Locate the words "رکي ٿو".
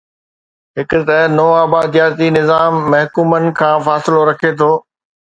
4.29-4.71